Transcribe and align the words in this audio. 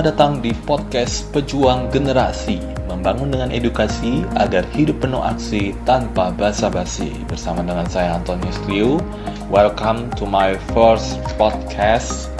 Selamat 0.00 0.16
datang 0.16 0.40
di 0.40 0.56
podcast 0.64 1.28
Pejuang 1.28 1.92
Generasi. 1.92 2.56
Membangun 2.88 3.36
dengan 3.36 3.52
edukasi 3.52 4.24
agar 4.32 4.64
hidup 4.72 5.04
penuh 5.04 5.20
aksi 5.20 5.76
tanpa 5.84 6.32
basa-basi. 6.32 7.12
Bersama 7.28 7.60
dengan 7.60 7.84
saya 7.84 8.16
Antonius 8.16 8.56
Liu 8.64 8.96
Welcome 9.52 10.08
to 10.16 10.24
my 10.24 10.56
first 10.72 11.20
podcast. 11.36 12.32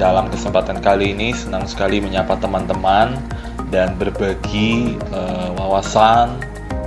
Dalam 0.00 0.32
kesempatan 0.32 0.80
kali 0.80 1.12
ini 1.12 1.36
senang 1.36 1.68
sekali 1.68 2.00
menyapa 2.00 2.40
teman-teman 2.40 3.12
Dan 3.68 3.92
berbagi 4.00 4.96
uh, 5.12 5.52
wawasan 5.52 6.32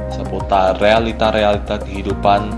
seputar 0.10 0.82
realita-realita 0.82 1.86
kehidupan 1.86 2.50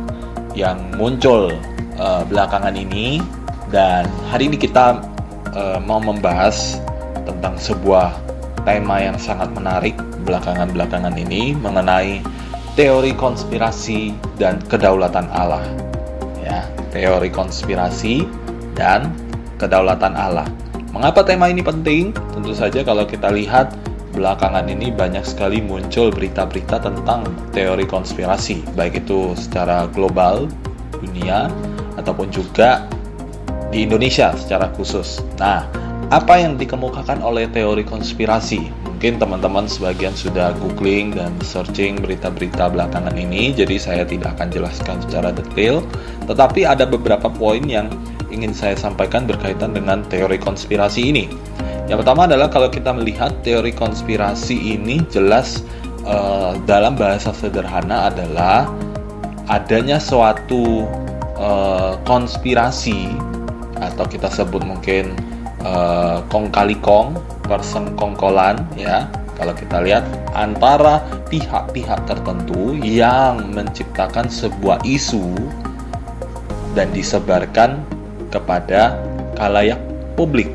yang 0.55 0.79
muncul 0.95 1.51
uh, 1.99 2.23
belakangan 2.31 2.79
ini. 2.79 3.19
Dan 3.67 4.07
hari 4.31 4.47
ini 4.47 4.55
kita 4.55 5.03
uh, 5.51 5.83
mau 5.83 5.99
membahas 5.99 6.79
tentang 7.27 7.55
sebuah 7.57 8.13
tema 8.63 9.01
yang 9.01 9.17
sangat 9.17 9.49
menarik 9.57 9.97
belakangan-belakangan 10.23 11.17
ini 11.17 11.57
mengenai 11.57 12.21
teori 12.77 13.11
konspirasi 13.17 14.15
dan 14.37 14.61
kedaulatan 14.69 15.27
Allah. 15.33 15.65
Ya, 16.41 16.65
teori 16.93 17.29
konspirasi 17.33 18.23
dan 18.77 19.11
kedaulatan 19.59 20.15
Allah. 20.15 20.47
Mengapa 20.91 21.23
tema 21.23 21.47
ini 21.47 21.63
penting? 21.63 22.11
Tentu 22.35 22.51
saja 22.51 22.83
kalau 22.83 23.07
kita 23.07 23.31
lihat 23.31 23.71
belakangan 24.11 24.67
ini 24.67 24.91
banyak 24.91 25.23
sekali 25.23 25.63
muncul 25.63 26.11
berita-berita 26.11 26.83
tentang 26.83 27.23
teori 27.55 27.87
konspirasi, 27.87 28.59
baik 28.75 29.07
itu 29.07 29.31
secara 29.39 29.87
global, 29.87 30.51
dunia, 30.99 31.47
ataupun 31.95 32.27
juga 32.27 32.91
di 33.71 33.87
Indonesia 33.87 34.35
secara 34.35 34.67
khusus. 34.75 35.23
Nah, 35.39 35.63
apa 36.11 36.43
yang 36.43 36.59
dikemukakan 36.59 37.23
oleh 37.23 37.47
teori 37.47 37.87
konspirasi. 37.87 38.67
Mungkin 38.83 39.17
teman-teman 39.17 39.65
sebagian 39.65 40.11
sudah 40.11 40.51
googling 40.59 41.15
dan 41.15 41.31
searching 41.39 42.03
berita-berita 42.03 42.67
belakangan 42.67 43.15
ini, 43.15 43.55
jadi 43.55 43.79
saya 43.79 44.03
tidak 44.03 44.35
akan 44.35 44.51
jelaskan 44.51 44.99
secara 45.07 45.31
detail. 45.31 45.79
Tetapi 46.27 46.67
ada 46.67 46.83
beberapa 46.83 47.31
poin 47.31 47.63
yang 47.63 47.87
ingin 48.27 48.51
saya 48.51 48.75
sampaikan 48.75 49.23
berkaitan 49.23 49.71
dengan 49.71 50.03
teori 50.11 50.35
konspirasi 50.35 51.15
ini. 51.15 51.31
Yang 51.87 52.03
pertama 52.03 52.27
adalah 52.27 52.51
kalau 52.51 52.67
kita 52.67 52.91
melihat 52.91 53.31
teori 53.41 53.71
konspirasi 53.71 54.75
ini 54.75 55.01
jelas 55.07 55.63
uh, 56.03 56.59
dalam 56.67 56.99
bahasa 56.99 57.31
sederhana 57.31 58.11
adalah 58.11 58.67
adanya 59.47 59.97
suatu 59.97 60.87
uh, 61.39 61.95
konspirasi 62.03 63.11
atau 63.81 64.05
kita 64.05 64.29
sebut 64.29 64.61
mungkin 64.61 65.17
uh, 65.65 66.21
kong 66.29 66.49
kali 66.53 66.77
kong 66.79 67.17
person 67.45 67.93
kongkolan 67.97 68.61
ya 68.77 69.09
kalau 69.41 69.57
kita 69.57 69.81
lihat 69.81 70.05
antara 70.37 71.01
pihak-pihak 71.33 72.05
tertentu 72.05 72.77
yang 72.77 73.49
menciptakan 73.55 74.29
sebuah 74.29 74.85
isu 74.85 75.33
dan 76.77 76.93
disebarkan 76.93 77.81
kepada 78.29 79.01
kalayak 79.35 79.81
publik. 80.13 80.53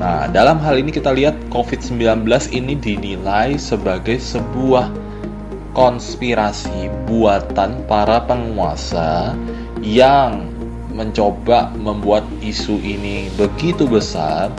Nah, 0.00 0.26
dalam 0.32 0.58
hal 0.58 0.80
ini 0.80 0.90
kita 0.90 1.14
lihat 1.14 1.36
COVID-19 1.52 2.26
ini 2.50 2.74
dinilai 2.74 3.54
sebagai 3.60 4.18
sebuah 4.18 4.90
konspirasi 5.76 6.90
buatan 7.06 7.84
para 7.84 8.24
penguasa 8.24 9.36
yang 9.84 10.53
mencoba 10.94 11.74
membuat 11.74 12.22
isu 12.38 12.78
ini 12.78 13.26
begitu 13.34 13.84
besar 13.84 14.54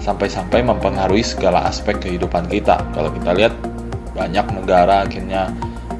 sampai-sampai 0.00 0.64
mempengaruhi 0.64 1.20
segala 1.20 1.68
aspek 1.68 2.00
kehidupan 2.00 2.48
kita. 2.48 2.80
Kalau 2.96 3.12
kita 3.12 3.30
lihat 3.36 3.54
banyak 4.16 4.46
negara 4.56 5.04
akhirnya 5.04 5.52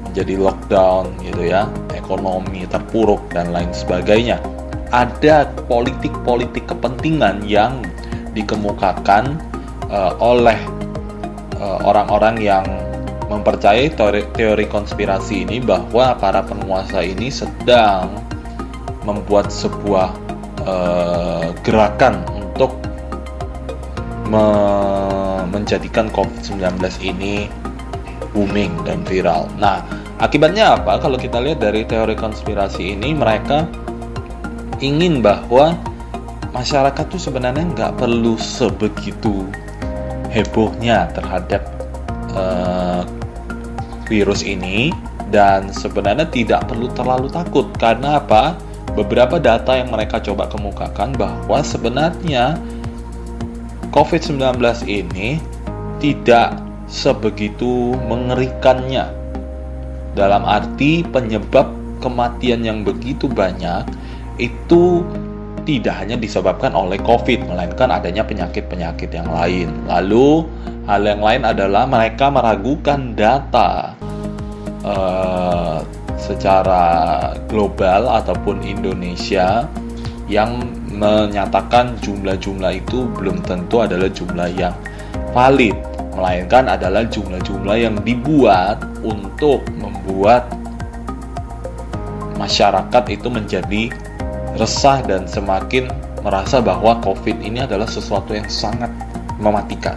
menjadi 0.09 0.33
lockdown 0.41 1.13
gitu 1.21 1.45
ya, 1.45 1.69
ekonomi 1.93 2.65
terpuruk 2.65 3.21
dan 3.29 3.53
lain 3.53 3.69
sebagainya. 3.69 4.41
Ada 4.89 5.51
politik-politik 5.69 6.65
kepentingan 6.65 7.45
yang 7.45 7.83
dikemukakan 8.31 9.35
uh, 9.91 10.15
oleh 10.21 10.55
eh, 11.59 11.79
orang-orang 11.83 12.39
uh, 12.39 12.45
yang 12.53 12.65
mempercayai 13.27 13.91
teori, 13.91 14.23
teori 14.31 14.65
konspirasi 14.71 15.43
ini 15.43 15.59
bahwa 15.59 16.15
para 16.15 16.39
penguasa 16.45 17.03
ini 17.03 17.27
sedang 17.27 18.26
membuat 19.07 19.47
sebuah 19.47 20.11
uh, 20.67 21.55
gerakan 21.63 22.27
untuk 22.35 22.75
me 24.27 24.45
menjadikan 25.47 26.11
COVID-19 26.11 26.75
ini 26.99 27.47
booming 28.35 28.83
dan 28.83 29.01
viral. 29.07 29.47
Nah, 29.55 29.81
akibatnya 30.19 30.75
apa? 30.75 30.99
Kalau 30.99 31.15
kita 31.15 31.39
lihat 31.39 31.63
dari 31.63 31.87
teori 31.87 32.13
konspirasi 32.13 32.99
ini, 32.99 33.15
mereka 33.15 33.63
ingin 34.83 35.23
bahwa 35.23 35.73
masyarakat 36.51 37.05
tuh 37.07 37.17
sebenarnya 37.17 37.63
nggak 37.73 37.93
perlu 37.97 38.35
sebegitu 38.37 39.47
hebohnya 40.29 41.09
terhadap 41.15 41.63
uh, 42.35 43.01
virus 44.05 44.43
ini 44.43 44.93
dan 45.33 45.71
sebenarnya 45.71 46.27
tidak 46.29 46.67
perlu 46.67 46.91
terlalu 46.93 47.31
takut 47.31 47.67
karena 47.79 48.19
apa? 48.21 48.66
Beberapa 48.97 49.37
data 49.37 49.77
yang 49.77 49.93
mereka 49.93 50.17
coba 50.17 50.49
kemukakan 50.49 51.13
bahwa 51.13 51.61
sebenarnya 51.61 52.57
COVID-19 53.93 54.57
ini 54.89 55.37
tidak 56.01 56.57
sebegitu 56.89 57.93
mengerikannya. 58.09 59.13
Dalam 60.17 60.41
arti 60.49 61.05
penyebab 61.05 61.69
kematian 62.01 62.65
yang 62.65 62.81
begitu 62.81 63.29
banyak 63.29 63.85
itu 64.41 65.05
tidak 65.67 65.99
hanya 65.99 66.15
disebabkan 66.17 66.73
oleh 66.73 66.97
COVID, 67.03 67.53
melainkan 67.53 67.91
adanya 67.91 68.23
penyakit-penyakit 68.23 69.11
yang 69.11 69.27
lain. 69.29 69.69
Lalu, 69.85 70.47
hal 70.87 71.03
yang 71.03 71.21
lain 71.21 71.43
adalah 71.43 71.83
mereka 71.83 72.31
meragukan 72.31 73.13
data 73.13 73.93
uh, 74.87 75.83
secara 76.27 76.83
global 77.47 78.11
ataupun 78.11 78.59
Indonesia 78.67 79.63
yang 80.27 80.59
menyatakan 80.91 81.95
jumlah-jumlah 82.03 82.83
itu 82.83 83.07
belum 83.15 83.39
tentu 83.47 83.79
adalah 83.79 84.11
jumlah 84.11 84.49
yang 84.59 84.75
valid, 85.31 85.73
melainkan 86.19 86.67
adalah 86.67 87.07
jumlah-jumlah 87.07 87.77
yang 87.79 87.95
dibuat 88.03 88.83
untuk 89.07 89.63
membuat 89.79 90.51
masyarakat 92.35 93.03
itu 93.07 93.27
menjadi 93.31 93.83
resah 94.59 94.99
dan 95.07 95.25
semakin 95.25 95.87
merasa 96.25 96.59
bahwa 96.59 96.99
COVID 97.05 97.39
ini 97.39 97.63
adalah 97.63 97.87
sesuatu 97.87 98.35
yang 98.35 98.49
sangat 98.51 98.91
mematikan. 99.39 99.95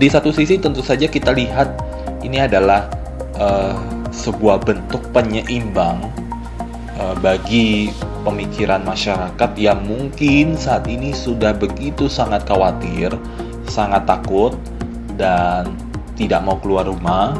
Di 0.00 0.10
satu 0.10 0.32
sisi 0.34 0.58
tentu 0.58 0.80
saja 0.80 1.06
kita 1.06 1.30
lihat 1.30 1.70
ini 2.24 2.42
adalah 2.42 2.88
uh, 3.38 3.93
sebuah 4.14 4.62
bentuk 4.62 5.02
penyeimbang 5.10 5.98
uh, 7.02 7.14
bagi 7.18 7.90
pemikiran 8.22 8.86
masyarakat 8.86 9.50
yang 9.58 9.82
mungkin 9.82 10.54
saat 10.54 10.86
ini 10.86 11.10
sudah 11.10 11.52
begitu 11.52 12.06
sangat 12.06 12.46
khawatir, 12.46 13.10
sangat 13.66 14.06
takut 14.06 14.54
dan 15.18 15.74
tidak 16.14 16.40
mau 16.46 16.56
keluar 16.62 16.86
rumah 16.86 17.34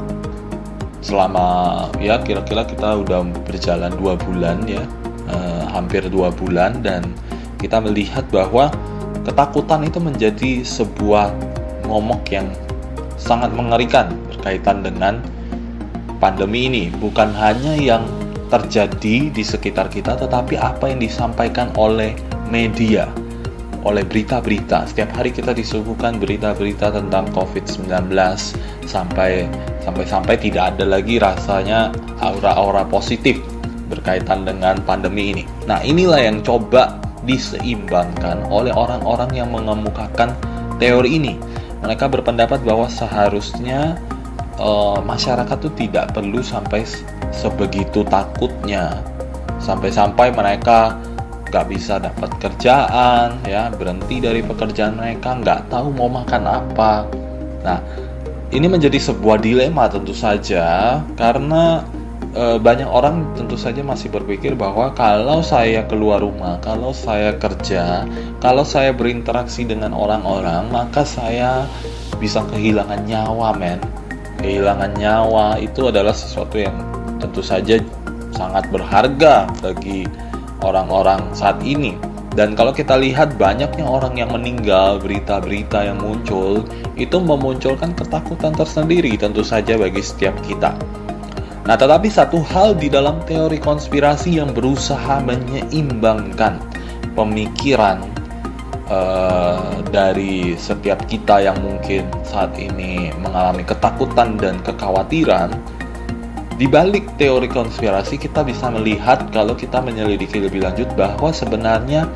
selama 1.05 1.85
ya 2.01 2.17
kira-kira 2.21 2.65
kita 2.65 2.97
udah 3.05 3.23
berjalan 3.45 3.93
dua 4.01 4.17
bulan 4.17 4.65
ya 4.65 4.83
uh, 5.29 5.69
hampir 5.69 6.05
dua 6.09 6.33
bulan 6.33 6.81
dan 6.81 7.05
kita 7.61 7.81
melihat 7.81 8.25
bahwa 8.33 8.73
ketakutan 9.25 9.85
itu 9.85 10.01
menjadi 10.01 10.65
sebuah 10.65 11.33
momok 11.89 12.25
yang 12.33 12.49
sangat 13.21 13.53
mengerikan 13.53 14.17
berkaitan 14.33 14.81
dengan 14.85 15.21
pandemi 16.25 16.73
ini 16.73 16.85
bukan 16.89 17.37
hanya 17.37 17.77
yang 17.77 18.09
terjadi 18.49 19.29
di 19.29 19.45
sekitar 19.45 19.93
kita 19.93 20.17
tetapi 20.17 20.57
apa 20.57 20.89
yang 20.89 21.05
disampaikan 21.05 21.69
oleh 21.77 22.17
media 22.49 23.13
oleh 23.85 24.01
berita-berita 24.09 24.89
setiap 24.89 25.13
hari 25.13 25.29
kita 25.29 25.53
disuguhkan 25.53 26.17
berita-berita 26.17 26.97
tentang 26.97 27.29
COVID-19 27.37 28.09
sampai 28.89 29.45
sampai 29.85 30.05
sampai 30.09 30.35
tidak 30.41 30.73
ada 30.73 30.89
lagi 30.89 31.21
rasanya 31.21 31.93
aura-aura 32.25 32.89
positif 32.89 33.37
berkaitan 33.93 34.49
dengan 34.49 34.81
pandemi 34.81 35.37
ini. 35.37 35.45
Nah, 35.69 35.85
inilah 35.85 36.25
yang 36.25 36.41
coba 36.41 36.97
diseimbangkan 37.29 38.49
oleh 38.49 38.73
orang-orang 38.73 39.29
yang 39.37 39.53
mengemukakan 39.53 40.33
teori 40.81 41.21
ini. 41.21 41.37
Mereka 41.85 42.09
berpendapat 42.09 42.65
bahwa 42.65 42.89
seharusnya 42.89 44.01
uh, 44.59 44.99
masyarakat 45.03 45.57
tuh 45.59 45.73
tidak 45.75 46.13
perlu 46.15 46.43
sampai 46.43 46.87
sebegitu 47.35 48.07
takutnya 48.07 49.03
sampai-sampai 49.65 50.29
mereka 50.35 51.01
gak 51.49 51.71
bisa 51.71 52.03
dapat 52.03 52.35
kerjaan, 52.43 53.39
ya 53.47 53.71
berhenti 53.71 54.19
dari 54.19 54.43
pekerjaan 54.43 54.99
mereka, 54.99 55.39
nggak 55.39 55.71
tahu 55.71 55.95
mau 55.95 56.11
makan 56.11 56.51
apa. 56.51 57.07
Nah, 57.63 57.79
ini 58.51 58.67
menjadi 58.67 58.99
sebuah 58.99 59.39
dilema 59.39 59.87
tentu 59.87 60.11
saja 60.11 60.99
karena 61.15 61.87
e, 62.35 62.59
banyak 62.59 62.91
orang 62.91 63.39
tentu 63.39 63.55
saja 63.55 63.87
masih 63.87 64.11
berpikir 64.11 64.59
bahwa 64.59 64.91
kalau 64.99 65.47
saya 65.47 65.87
keluar 65.87 66.27
rumah, 66.27 66.59
kalau 66.59 66.91
saya 66.91 67.39
kerja, 67.39 68.03
kalau 68.43 68.67
saya 68.67 68.91
berinteraksi 68.91 69.63
dengan 69.63 69.95
orang-orang, 69.95 70.67
maka 70.75 71.07
saya 71.07 71.71
bisa 72.19 72.43
kehilangan 72.51 73.07
nyawa, 73.07 73.55
men. 73.55 73.79
Kehilangan 74.45 75.01
nyawa 75.01 75.57
itu 75.57 75.89
adalah 75.89 76.13
sesuatu 76.13 76.61
yang 76.61 76.77
tentu 77.17 77.41
saja 77.41 77.81
sangat 78.37 78.69
berharga 78.69 79.49
bagi 79.65 80.05
orang-orang 80.61 81.33
saat 81.33 81.65
ini. 81.65 81.97
Dan 82.37 82.53
kalau 82.53 82.77
kita 82.77 83.01
lihat 83.01 83.41
banyaknya 83.41 83.89
orang 83.89 84.21
yang 84.21 84.29
meninggal, 84.29 85.01
berita-berita 85.01 85.89
yang 85.89 85.97
muncul, 85.97 86.61
itu 86.93 87.17
memunculkan 87.17 87.97
ketakutan 87.97 88.53
tersendiri 88.53 89.17
tentu 89.17 89.41
saja 89.41 89.81
bagi 89.81 90.05
setiap 90.05 90.37
kita. 90.45 90.77
Nah, 91.65 91.81
tetapi 91.81 92.13
satu 92.13 92.45
hal 92.45 92.77
di 92.77 92.93
dalam 92.93 93.25
teori 93.25 93.57
konspirasi 93.57 94.45
yang 94.45 94.53
berusaha 94.53 95.25
menyeimbangkan 95.25 96.61
pemikiran 97.17 98.05
uh, 98.89 99.81
dari 99.89 100.59
setiap 100.59 101.05
kita 101.09 101.45
yang 101.45 101.57
mungkin 101.61 102.09
saat 102.25 102.57
ini 102.59 103.13
mengalami 103.21 103.65
ketakutan 103.65 104.37
dan 104.37 104.61
kekhawatiran, 104.65 105.55
di 106.55 106.71
balik 106.71 107.19
teori 107.19 107.51
konspirasi 107.51 108.15
kita 108.15 108.47
bisa 108.47 108.71
melihat 108.71 109.27
kalau 109.35 109.59
kita 109.59 109.83
menyelidiki 109.83 110.39
lebih 110.39 110.63
lanjut 110.63 110.87
bahwa 110.95 111.35
sebenarnya 111.35 112.07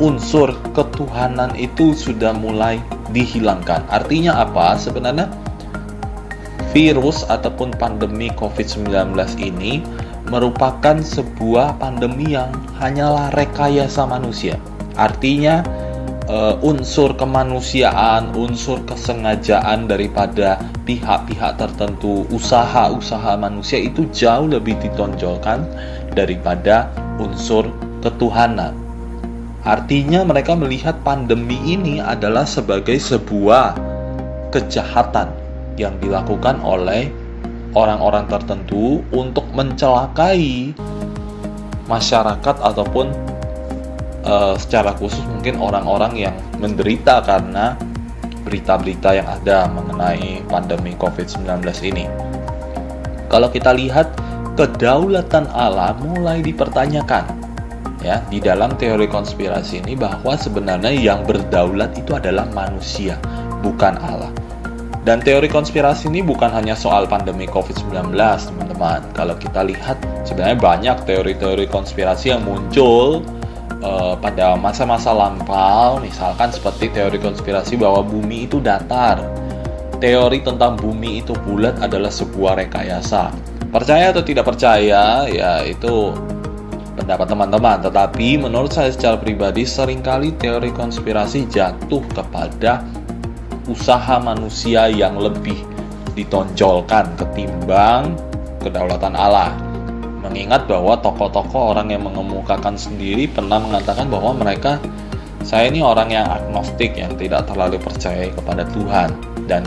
unsur 0.00 0.56
ketuhanan 0.72 1.52
itu 1.54 1.92
sudah 1.92 2.32
mulai 2.32 2.80
dihilangkan. 3.12 3.84
Artinya 3.92 4.40
apa? 4.40 4.74
Sebenarnya 4.80 5.28
virus 6.72 7.24
ataupun 7.28 7.76
pandemi 7.76 8.32
COVID-19 8.34 9.14
ini 9.40 9.84
merupakan 10.26 10.98
sebuah 10.98 11.78
pandemi 11.78 12.34
yang 12.34 12.50
hanyalah 12.82 13.30
rekayasa 13.36 14.08
manusia. 14.08 14.58
Artinya 14.96 15.60
uh, 16.28 16.56
unsur 16.64 17.14
kemanusiaan, 17.14 18.32
unsur 18.34 18.82
kesengajaan 18.88 19.86
daripada 19.86 20.60
pihak-pihak 20.88 21.60
tertentu, 21.60 22.24
usaha-usaha 22.32 23.36
manusia 23.38 23.78
itu 23.80 24.08
jauh 24.10 24.48
lebih 24.48 24.76
ditonjolkan 24.82 25.64
daripada 26.16 26.90
unsur 27.20 27.68
ketuhanan. 28.00 28.74
Artinya 29.66 30.22
mereka 30.22 30.54
melihat 30.54 30.94
pandemi 31.02 31.58
ini 31.66 31.98
adalah 31.98 32.46
sebagai 32.46 32.96
sebuah 33.02 33.74
kejahatan 34.54 35.34
yang 35.74 35.98
dilakukan 35.98 36.62
oleh 36.62 37.10
orang-orang 37.76 38.24
tertentu 38.30 39.02
untuk 39.12 39.44
mencelakai 39.52 40.72
masyarakat 41.90 42.56
ataupun 42.62 43.35
uh, 44.26 44.54
secara 44.58 44.92
khusus 44.98 45.22
mungkin 45.30 45.62
orang-orang 45.62 46.28
yang 46.28 46.34
menderita 46.58 47.22
karena 47.22 47.78
berita-berita 48.46 49.10
yang 49.14 49.26
ada 49.26 49.66
mengenai 49.70 50.42
pandemi 50.46 50.94
COVID-19 50.98 51.66
ini. 51.86 52.06
Kalau 53.26 53.50
kita 53.50 53.74
lihat 53.74 54.14
kedaulatan 54.54 55.50
Allah 55.50 55.98
mulai 55.98 56.42
dipertanyakan 56.46 57.26
ya 58.06 58.22
di 58.30 58.38
dalam 58.38 58.78
teori 58.78 59.10
konspirasi 59.10 59.82
ini 59.82 59.98
bahwa 59.98 60.38
sebenarnya 60.38 60.94
yang 60.94 61.26
berdaulat 61.26 61.98
itu 61.98 62.14
adalah 62.14 62.46
manusia, 62.54 63.18
bukan 63.66 63.98
Allah. 63.98 64.30
Dan 65.06 65.22
teori 65.22 65.46
konspirasi 65.46 66.10
ini 66.10 66.18
bukan 66.18 66.50
hanya 66.50 66.74
soal 66.74 67.06
pandemi 67.06 67.46
COVID-19, 67.46 68.10
teman-teman. 68.18 69.06
Kalau 69.14 69.38
kita 69.38 69.62
lihat, 69.62 70.02
sebenarnya 70.26 70.58
banyak 70.58 70.96
teori-teori 71.06 71.70
konspirasi 71.70 72.34
yang 72.34 72.42
muncul 72.42 73.22
uh, 73.86 74.14
pada 74.18 74.58
masa-masa 74.58 75.14
lampau, 75.14 76.02
misalkan 76.02 76.50
seperti 76.50 76.90
teori 76.90 77.22
konspirasi 77.22 77.78
bahwa 77.78 78.02
bumi 78.02 78.50
itu 78.50 78.58
datar. 78.58 79.22
Teori 79.96 80.44
tentang 80.44 80.76
bumi 80.76 81.24
itu 81.24 81.32
bulat 81.46 81.80
adalah 81.80 82.12
sebuah 82.12 82.60
rekayasa. 82.60 83.32
Percaya 83.72 84.12
atau 84.12 84.20
tidak 84.20 84.44
percaya, 84.44 85.24
ya 85.24 85.64
itu 85.64 86.12
pendapat 86.98 87.26
teman-teman. 87.32 87.80
Tetapi 87.80 88.44
menurut 88.44 88.74
saya 88.74 88.92
secara 88.92 89.16
pribadi 89.16 89.64
sering 89.64 90.04
kali 90.04 90.36
teori 90.36 90.68
konspirasi 90.74 91.48
jatuh 91.48 92.04
kepada 92.12 92.84
usaha 93.70 94.20
manusia 94.20 94.86
yang 94.92 95.16
lebih 95.16 95.56
ditonjolkan 96.12 97.12
ketimbang 97.18 98.16
kedaulatan 98.62 99.12
Allah 99.12 99.65
mengingat 100.26 100.66
bahwa 100.66 100.98
tokoh-tokoh 100.98 101.72
orang 101.72 101.94
yang 101.94 102.02
mengemukakan 102.02 102.74
sendiri 102.74 103.30
pernah 103.30 103.62
mengatakan 103.62 104.10
bahwa 104.10 104.34
mereka 104.34 104.82
saya 105.46 105.70
ini 105.70 105.78
orang 105.78 106.10
yang 106.10 106.26
agnostik 106.26 106.98
yang 106.98 107.14
tidak 107.14 107.46
terlalu 107.46 107.78
percaya 107.78 108.26
kepada 108.34 108.66
Tuhan 108.74 109.14
dan 109.46 109.62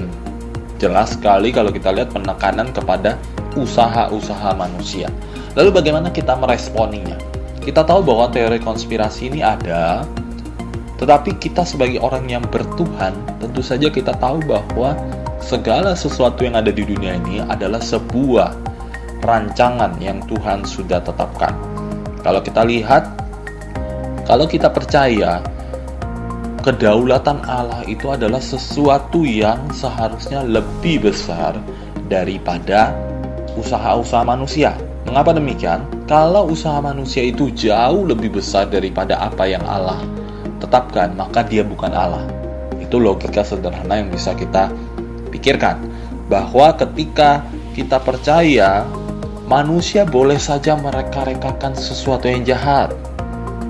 jelas 0.75 1.15
sekali 1.15 1.55
kalau 1.55 1.71
kita 1.71 1.95
lihat 1.95 2.11
penekanan 2.11 2.75
kepada 2.75 3.15
usaha-usaha 3.55 4.55
manusia. 4.59 5.07
Lalu 5.55 5.71
bagaimana 5.71 6.11
kita 6.11 6.35
meresponinya? 6.35 7.15
Kita 7.63 7.87
tahu 7.87 8.03
bahwa 8.03 8.27
teori 8.31 8.59
konspirasi 8.59 9.31
ini 9.31 9.39
ada, 9.43 10.03
tetapi 10.99 11.39
kita 11.39 11.63
sebagai 11.63 12.03
orang 12.03 12.27
yang 12.27 12.43
bertuhan, 12.43 13.15
tentu 13.39 13.63
saja 13.63 13.87
kita 13.87 14.11
tahu 14.19 14.43
bahwa 14.43 14.99
segala 15.39 15.95
sesuatu 15.95 16.43
yang 16.43 16.59
ada 16.59 16.71
di 16.75 16.83
dunia 16.83 17.15
ini 17.23 17.39
adalah 17.39 17.79
sebuah 17.79 18.68
rancangan 19.23 19.95
yang 19.99 20.23
Tuhan 20.25 20.63
sudah 20.63 21.03
tetapkan. 21.03 21.55
Kalau 22.19 22.43
kita 22.43 22.67
lihat, 22.67 23.07
kalau 24.27 24.45
kita 24.45 24.69
percaya 24.69 25.39
kedaulatan 26.61 27.39
Allah 27.47 27.81
itu 27.87 28.11
adalah 28.11 28.43
sesuatu 28.43 29.23
yang 29.23 29.71
seharusnya 29.71 30.43
lebih 30.43 31.07
besar 31.09 31.55
daripada 32.11 32.91
usaha-usaha 33.55 34.27
manusia. 34.27 34.75
Mengapa 35.07 35.33
demikian? 35.33 35.81
Kalau 36.05 36.51
usaha 36.51 36.77
manusia 36.83 37.25
itu 37.25 37.49
jauh 37.55 38.05
lebih 38.05 38.37
besar 38.37 38.67
daripada 38.69 39.17
apa 39.17 39.47
yang 39.47 39.63
Allah 39.65 40.03
tetapkan, 40.59 41.15
maka 41.15 41.41
dia 41.41 41.63
bukan 41.63 41.89
Allah. 41.95 42.27
Itu 42.77 42.99
logika 42.99 43.41
sederhana 43.41 44.03
yang 44.03 44.11
bisa 44.11 44.35
kita 44.35 44.69
pikirkan. 45.31 45.79
Bahwa 46.29 46.75
ketika 46.77 47.41
kita 47.73 47.97
percaya 47.97 48.85
Manusia 49.49 50.05
boleh 50.05 50.37
saja 50.37 50.77
mereka-rekakan 50.77 51.73
sesuatu 51.73 52.29
yang 52.29 52.45
jahat. 52.45 52.93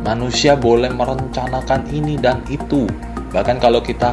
Manusia 0.04 0.60
boleh 0.60 0.92
merencanakan 0.92 1.88
ini 1.96 2.20
dan 2.20 2.44
itu. 2.52 2.84
Bahkan 3.32 3.64
kalau 3.64 3.80
kita 3.80 4.12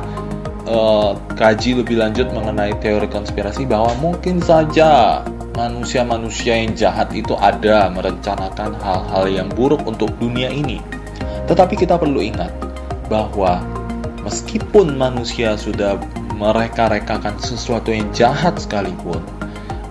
uh, 0.70 1.18
kaji 1.34 1.82
lebih 1.82 1.98
lanjut 1.98 2.30
mengenai 2.30 2.70
teori 2.78 3.10
konspirasi 3.10 3.66
bahwa 3.66 3.90
mungkin 3.98 4.38
saja 4.38 5.26
manusia-manusia 5.58 6.54
yang 6.54 6.70
jahat 6.78 7.10
itu 7.10 7.34
ada 7.34 7.90
merencanakan 7.90 8.78
hal-hal 8.78 9.26
yang 9.26 9.50
buruk 9.50 9.82
untuk 9.90 10.14
dunia 10.22 10.46
ini. 10.46 10.78
Tetapi 11.50 11.74
kita 11.74 11.98
perlu 11.98 12.22
ingat 12.22 12.54
bahwa 13.10 13.58
meskipun 14.22 14.94
manusia 14.94 15.58
sudah 15.58 15.98
mereka-rekakan 16.38 17.34
sesuatu 17.42 17.90
yang 17.90 18.06
jahat 18.14 18.54
sekalipun, 18.54 19.18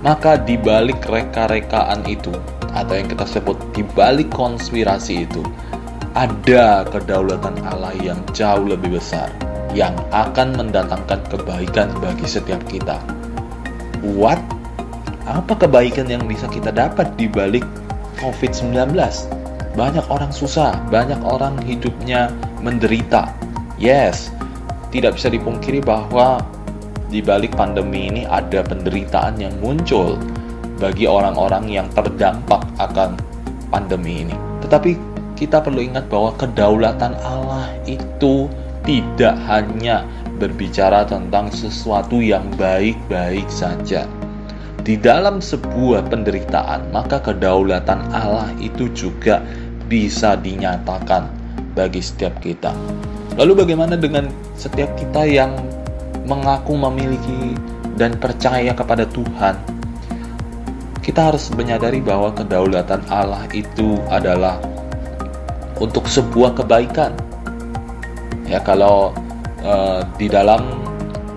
maka 0.05 0.37
di 0.37 0.53
balik 0.53 1.01
reka-rekaan 1.09 2.05
itu 2.05 2.29
atau 2.77 2.93
yang 2.93 3.09
kita 3.09 3.25
sebut 3.25 3.57
di 3.73 3.81
balik 3.81 4.29
konspirasi 4.29 5.25
itu 5.25 5.41
ada 6.13 6.85
kedaulatan 6.85 7.57
Allah 7.65 7.97
yang 7.97 8.21
jauh 8.29 8.69
lebih 8.69 9.01
besar 9.01 9.33
yang 9.73 9.97
akan 10.13 10.53
mendatangkan 10.53 11.25
kebaikan 11.27 11.89
bagi 11.99 12.29
setiap 12.29 12.61
kita. 12.69 13.01
What? 14.05 14.37
Apa 15.25 15.57
kebaikan 15.57 16.05
yang 16.05 16.29
bisa 16.29 16.45
kita 16.53 16.69
dapat 16.69 17.17
di 17.17 17.25
balik 17.25 17.65
COVID-19? 18.21 18.93
Banyak 19.73 20.05
orang 20.07 20.29
susah, 20.29 20.77
banyak 20.93 21.19
orang 21.25 21.57
hidupnya 21.65 22.29
menderita. 22.61 23.33
Yes, 23.81 24.31
tidak 24.93 25.19
bisa 25.19 25.33
dipungkiri 25.33 25.83
bahwa 25.83 26.39
di 27.15 27.23
balik 27.23 27.55
pandemi 27.55 28.11
ini 28.11 28.27
ada 28.27 28.59
penderitaan 28.59 29.39
yang 29.39 29.55
muncul 29.63 30.19
bagi 30.83 31.07
orang-orang 31.07 31.71
yang 31.71 31.87
terdampak 31.95 32.59
akan 32.75 33.15
pandemi 33.71 34.27
ini. 34.27 34.35
Tetapi 34.59 34.99
kita 35.39 35.63
perlu 35.63 35.79
ingat 35.79 36.11
bahwa 36.11 36.35
kedaulatan 36.35 37.15
Allah 37.23 37.71
itu 37.87 38.51
tidak 38.83 39.39
hanya 39.47 40.03
berbicara 40.35 41.07
tentang 41.07 41.47
sesuatu 41.55 42.19
yang 42.19 42.51
baik-baik 42.59 43.47
saja. 43.47 44.03
Di 44.83 44.99
dalam 44.99 45.39
sebuah 45.39 46.11
penderitaan, 46.11 46.91
maka 46.91 47.23
kedaulatan 47.23 48.11
Allah 48.11 48.51
itu 48.59 48.91
juga 48.91 49.39
bisa 49.87 50.35
dinyatakan 50.35 51.31
bagi 51.79 52.03
setiap 52.03 52.35
kita. 52.43 52.75
Lalu 53.39 53.63
bagaimana 53.63 53.95
dengan 53.95 54.27
setiap 54.59 54.91
kita 54.99 55.23
yang 55.23 55.55
mengaku 56.25 56.73
memiliki 56.75 57.53
dan 57.95 58.17
percaya 58.17 58.73
kepada 58.73 59.05
Tuhan? 59.07 59.55
Kita 60.99 61.31
harus 61.31 61.53
menyadari 61.53 62.01
bahwa 62.01 62.33
kedaulatan 62.33 63.05
Allah 63.13 63.45
itu 63.53 64.01
adalah 64.09 64.57
untuk 65.77 66.09
sebuah 66.09 66.57
kebaikan. 66.57 67.13
Ya, 68.49 68.61
kalau 68.61 69.13
uh, 69.61 70.01
di 70.17 70.25
dalam 70.29 70.81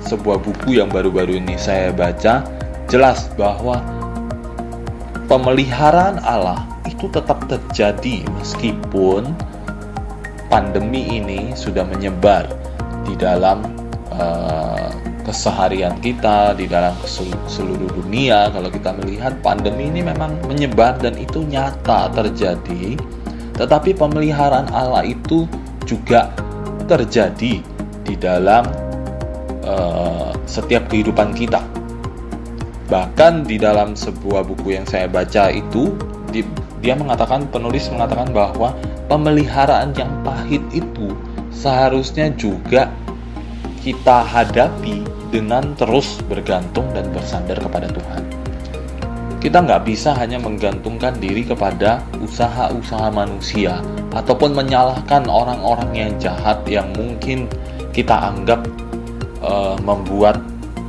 sebuah 0.05 0.41
buku 0.41 0.81
yang 0.81 0.89
baru-baru 0.89 1.37
ini 1.37 1.61
saya 1.61 1.93
baca, 1.93 2.45
jelas 2.89 3.29
bahwa 3.37 3.85
pemeliharaan 5.29 6.25
Allah 6.25 6.65
itu 6.89 7.05
tetap 7.13 7.45
terjadi 7.45 8.25
meskipun 8.41 9.29
pandemi 10.49 11.21
ini 11.21 11.53
sudah 11.53 11.85
menyebar 11.85 12.49
di 13.05 13.15
dalam 13.21 13.61
uh, 14.17 14.78
keseharian 15.29 16.01
kita 16.01 16.57
di 16.57 16.65
dalam 16.65 16.97
seluruh 17.05 17.93
dunia. 17.93 18.49
Kalau 18.49 18.73
kita 18.73 18.97
melihat 18.97 19.37
pandemi 19.45 19.93
ini 19.93 20.01
memang 20.01 20.41
menyebar 20.49 20.97
dan 20.97 21.21
itu 21.21 21.45
nyata 21.45 22.09
terjadi. 22.17 22.97
Tetapi 23.61 23.93
pemeliharaan 23.93 24.73
Allah 24.73 25.05
itu 25.05 25.45
juga 25.85 26.33
terjadi 26.89 27.61
di 28.09 28.15
dalam 28.17 28.65
uh, 29.69 30.33
setiap 30.49 30.89
kehidupan 30.89 31.37
kita. 31.37 31.61
Bahkan 32.89 33.45
di 33.45 33.61
dalam 33.61 33.93
sebuah 33.93 34.49
buku 34.49 34.81
yang 34.81 34.89
saya 34.89 35.05
baca 35.13 35.53
itu, 35.53 35.93
di, 36.33 36.41
dia 36.81 36.97
mengatakan 36.97 37.45
penulis 37.53 37.93
mengatakan 37.93 38.33
bahwa 38.33 38.73
pemeliharaan 39.13 39.93
yang 39.93 40.09
pahit 40.25 40.65
itu 40.73 41.13
seharusnya 41.53 42.33
juga 42.33 42.89
kita 43.85 44.25
hadapi 44.25 45.18
dengan 45.29 45.77
terus 45.77 46.21
bergantung 46.25 46.89
dan 46.97 47.09
bersandar 47.13 47.61
kepada 47.61 47.89
Tuhan. 47.93 48.23
Kita 49.39 49.63
nggak 49.63 49.87
bisa 49.87 50.19
hanya 50.19 50.43
menggantungkan 50.43 51.15
diri 51.23 51.47
kepada 51.47 52.03
usaha-usaha 52.19 53.15
manusia 53.15 53.79
ataupun 54.11 54.51
menyalahkan 54.51 55.31
orang-orang 55.31 55.91
yang 55.95 56.13
jahat 56.19 56.59
yang 56.67 56.91
mungkin 56.99 57.47
kita 57.95 58.19
anggap 58.19 58.67
uh, 59.39 59.79
membuat 59.87 60.43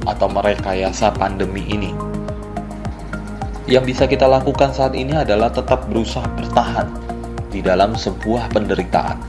atau 0.09 0.25
merekayasa 0.31 1.13
pandemi 1.13 1.61
ini. 1.69 1.91
Yang 3.69 3.93
bisa 3.93 4.03
kita 4.09 4.25
lakukan 4.25 4.73
saat 4.73 4.97
ini 4.97 5.13
adalah 5.13 5.53
tetap 5.53 5.85
berusaha 5.85 6.25
bertahan 6.33 6.89
di 7.53 7.61
dalam 7.61 7.93
sebuah 7.93 8.49
penderitaan. 8.49 9.21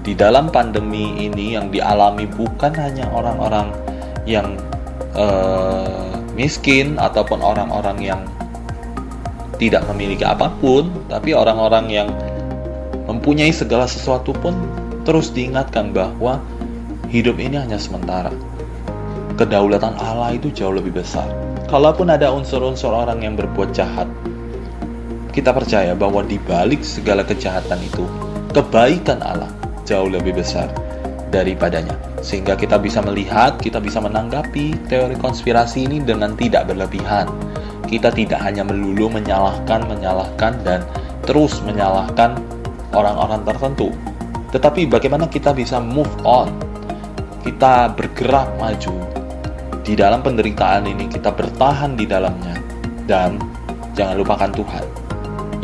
Di 0.00 0.16
dalam 0.16 0.48
pandemi 0.48 1.28
ini 1.28 1.52
yang 1.52 1.68
dialami 1.68 2.24
bukan 2.24 2.72
hanya 2.80 3.12
orang-orang 3.12 3.87
yang 4.24 4.58
uh, 5.14 6.18
miskin 6.38 6.96
ataupun 6.96 7.42
orang-orang 7.42 7.98
yang 8.02 8.20
tidak 9.58 9.82
memiliki 9.90 10.22
apa 10.22 10.54
pun, 10.62 10.90
tapi 11.10 11.34
orang-orang 11.34 11.90
yang 11.90 12.08
mempunyai 13.10 13.50
segala 13.50 13.90
sesuatu 13.90 14.30
pun 14.38 14.54
terus 15.02 15.34
diingatkan 15.34 15.90
bahwa 15.90 16.38
hidup 17.10 17.40
ini 17.42 17.58
hanya 17.58 17.80
sementara 17.80 18.30
kedaulatan 19.34 19.96
Allah 19.98 20.34
itu 20.34 20.50
jauh 20.54 20.74
lebih 20.74 20.98
besar. 21.02 21.26
Kalaupun 21.68 22.08
ada 22.08 22.32
unsur-unsur 22.32 22.90
orang 22.90 23.22
yang 23.22 23.34
berbuat 23.36 23.76
jahat, 23.76 24.08
kita 25.34 25.52
percaya 25.52 25.92
bahwa 25.94 26.24
di 26.24 26.40
balik 26.42 26.82
segala 26.82 27.22
kejahatan 27.22 27.78
itu, 27.82 28.04
kebaikan 28.56 29.20
Allah 29.20 29.50
jauh 29.84 30.10
lebih 30.10 30.36
besar 30.36 30.68
daripadanya. 31.30 31.94
Sehingga 32.20 32.58
kita 32.58 32.80
bisa 32.80 33.00
melihat, 33.04 33.56
kita 33.60 33.78
bisa 33.78 34.02
menanggapi 34.02 34.88
teori 34.88 35.16
konspirasi 35.16 35.86
ini 35.86 35.98
dengan 36.02 36.34
tidak 36.34 36.68
berlebihan. 36.68 37.28
Kita 37.88 38.12
tidak 38.12 38.40
hanya 38.44 38.64
melulu 38.64 39.08
menyalahkan, 39.08 39.86
menyalahkan, 39.88 40.60
dan 40.64 40.84
terus 41.24 41.60
menyalahkan 41.64 42.36
orang-orang 42.92 43.44
tertentu. 43.44 43.92
Tetapi 44.52 44.88
bagaimana 44.88 45.28
kita 45.28 45.52
bisa 45.52 45.80
move 45.80 46.10
on, 46.24 46.52
kita 47.44 47.92
bergerak 47.96 48.48
maju 48.60 49.18
di 49.88 49.96
dalam 49.96 50.20
penderitaan 50.20 50.84
ini 50.84 51.08
kita 51.08 51.32
bertahan 51.32 51.96
di 51.96 52.04
dalamnya 52.04 52.60
dan 53.08 53.40
jangan 53.96 54.20
lupakan 54.20 54.52
Tuhan 54.52 54.84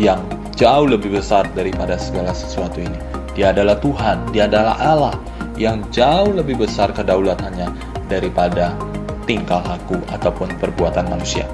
yang 0.00 0.20
jauh 0.56 0.88
lebih 0.88 1.12
besar 1.12 1.44
daripada 1.52 2.00
segala 2.00 2.32
sesuatu 2.32 2.80
ini. 2.80 2.96
Dia 3.36 3.52
adalah 3.52 3.76
Tuhan, 3.76 4.32
dia 4.32 4.48
adalah 4.48 4.80
Allah 4.80 5.14
yang 5.54 5.86
jauh 5.94 6.34
lebih 6.34 6.58
besar 6.66 6.90
kedaulatannya 6.90 7.70
daripada 8.10 8.74
tingkah 9.24 9.62
laku 9.64 9.96
ataupun 10.12 10.52
perbuatan 10.60 11.08
manusia. 11.08 11.48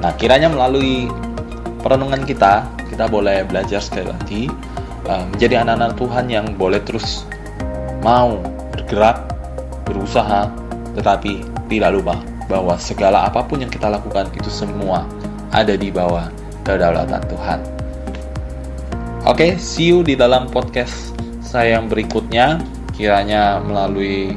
Nah, 0.00 0.12
kiranya 0.16 0.48
melalui 0.52 1.08
perenungan 1.80 2.24
kita, 2.24 2.68
kita 2.88 3.08
boleh 3.08 3.44
belajar 3.48 3.80
sekali 3.80 4.08
lagi 4.08 4.42
uh, 5.08 5.24
menjadi 5.32 5.64
anak-anak 5.64 5.92
Tuhan 5.96 6.26
yang 6.28 6.46
boleh 6.56 6.80
terus 6.84 7.24
mau 8.04 8.40
bergerak, 8.72 9.28
berusaha, 9.88 10.48
tetapi 10.96 11.44
tidak 11.68 11.90
lupa 11.96 12.16
bahwa 12.50 12.74
segala 12.76 13.30
apa 13.30 13.46
pun 13.46 13.62
yang 13.62 13.70
kita 13.70 13.86
lakukan 13.86 14.26
itu 14.34 14.50
semua 14.50 15.06
ada 15.54 15.78
di 15.78 15.88
bawah 15.88 16.26
kedaulatan 16.66 17.22
Tuhan. 17.30 17.60
Oke, 19.28 19.36
okay, 19.36 19.50
see 19.60 19.92
you 19.92 20.00
di 20.00 20.16
dalam 20.16 20.48
podcast 20.48 21.12
saya 21.44 21.78
yang 21.78 21.86
berikutnya. 21.86 22.58
Kiranya 23.00 23.64
melalui 23.64 24.36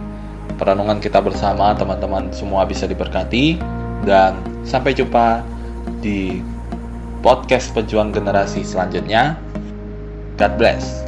perenungan 0.55 1.03
kita 1.03 1.19
bersama 1.19 1.75
teman-teman 1.75 2.31
semua 2.31 2.63
bisa 2.63 2.87
diberkati 2.87 3.59
dan 4.07 4.39
sampai 4.63 4.95
jumpa 4.95 5.43
di 5.99 6.39
podcast 7.19 7.75
pejuang 7.75 8.15
generasi 8.15 8.63
selanjutnya. 8.63 9.35
God 10.39 10.55
bless. 10.55 11.02